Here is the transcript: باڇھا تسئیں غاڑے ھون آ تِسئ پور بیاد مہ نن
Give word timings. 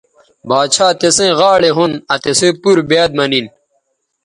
باڇھا 0.49 0.87
تسئیں 0.99 1.33
غاڑے 1.39 1.69
ھون 1.75 1.91
آ 2.13 2.15
تِسئ 2.23 2.49
پور 2.61 2.77
بیاد 2.89 3.09
مہ 3.17 3.25
نن 3.31 3.45